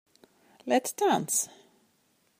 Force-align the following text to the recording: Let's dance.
Let's 0.65 0.93
dance. 0.93 1.47